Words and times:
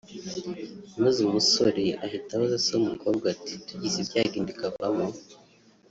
Maze 1.01 1.17
umusore 1.27 1.85
ahita 2.05 2.31
abaza 2.35 2.57
se 2.65 2.69
w’umukobwa 2.75 3.25
ati 3.35 3.53
”Tugize 3.67 3.97
ibyago 4.01 4.35
inda 4.37 4.51
ikavamo 4.55 5.07